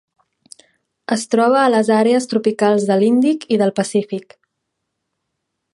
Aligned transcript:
Es 1.15 1.25
troba 1.33 1.59
a 1.63 1.67
les 1.73 1.91
àrees 1.97 2.27
tropicals 2.33 2.89
de 2.91 2.99
l'Índic 3.03 3.47
i 3.57 3.61
del 3.63 3.75
Pacífic. 3.81 4.35